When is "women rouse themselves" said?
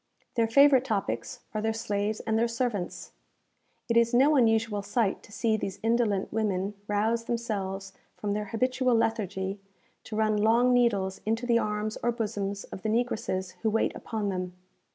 6.33-7.93